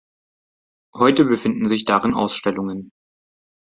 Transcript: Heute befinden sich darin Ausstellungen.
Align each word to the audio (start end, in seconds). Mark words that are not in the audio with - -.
Heute 0.95 1.25
befinden 1.25 1.67
sich 1.67 1.85
darin 1.85 2.15
Ausstellungen. 2.15 2.91